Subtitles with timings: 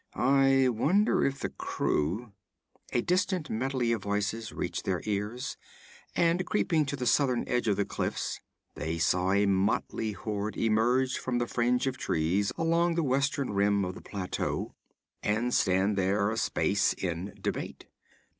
[0.15, 2.33] 'I wonder if the crew'
[2.91, 5.57] A distant medley of voices reached their ears,
[6.15, 8.39] and creeping to the southern edge of the cliffs,
[8.73, 13.85] they saw a motley horde emerge from the fringe of trees along the western rim
[13.85, 14.73] of the plateau,
[15.21, 17.85] and stand there a space in debate.